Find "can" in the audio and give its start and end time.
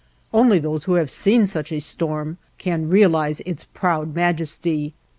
2.57-2.89